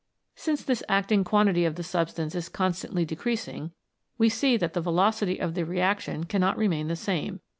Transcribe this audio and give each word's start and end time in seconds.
Since 0.33 0.63
this 0.63 0.81
acting 0.89 1.23
quantity 1.23 1.63
of 1.63 1.75
the 1.75 1.83
substance 1.83 2.33
is 2.33 2.49
constantly 2.49 3.05
de 3.05 3.15
creasing, 3.15 3.69
we 4.17 4.29
see 4.29 4.57
that 4.57 4.73
the 4.73 4.81
velocity 4.81 5.37
of 5.39 5.53
the 5.53 5.63
reaction 5.63 6.23
cannot 6.23 6.57
remain 6.57 6.87
the 6.87 6.95
same. 6.95 7.39